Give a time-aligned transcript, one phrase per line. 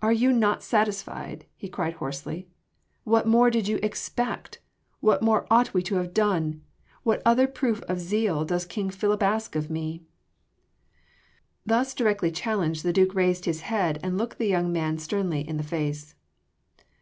[0.00, 2.48] "Are you not satisfied?" he cried hoarsely.
[3.04, 4.58] "What more did you expect?
[5.00, 6.62] What more ought we to have done?
[7.02, 10.02] What other proof of zeal does King Philip ask of me?"
[11.66, 15.58] Thus directly challenged the Duke raised his head and looked the young man sternly in
[15.58, 16.14] the face.